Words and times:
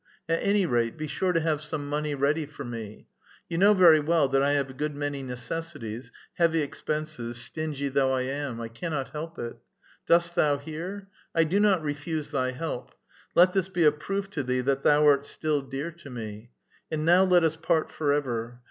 At 0.27 0.41
any 0.41 0.65
rate, 0.65 0.97
be 0.97 1.05
Bure 1.07 1.31
to 1.31 1.39
have 1.41 1.61
some 1.61 1.87
money 1.87 2.15
ready 2.15 2.47
for 2.47 2.65
me. 2.65 3.05
You 3.49 3.59
know 3.59 3.75
ver}' 3.75 4.01
well 4.01 4.27
that 4.29 4.41
I 4.41 4.53
have 4.53 4.67
a 4.71 4.73
good 4.73 4.95
many 4.95 5.21
necessities, 5.21 6.11
heavy 6.37 6.63
expenses, 6.63 7.37
stingy 7.37 7.87
though 7.87 8.11
I 8.11 8.21
am; 8.23 8.59
I 8.59 8.67
cannot 8.67 9.09
help 9.09 9.37
it. 9.37 9.57
Dost 10.07 10.33
thou 10.33 10.57
hear? 10.57 11.07
I 11.35 11.43
do 11.43 11.59
not 11.59 11.83
refuse 11.83 12.31
thy 12.31 12.49
help. 12.49 12.95
Let 13.35 13.53
this 13.53 13.67
be 13.69 13.83
a 13.85 13.91
proof 13.91 14.27
to 14.31 14.41
thee 14.41 14.61
that 14.61 14.81
thou 14.81 15.05
art 15.05 15.23
still 15.27 15.61
dear 15.61 15.91
to 15.91 16.09
me. 16.09 16.49
And 16.91 17.05
now 17.05 17.23
let 17.23 17.43
us 17.43 17.55
part 17.55 17.91
forever. 17.91 18.59